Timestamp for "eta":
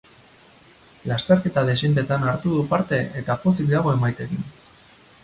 3.21-3.37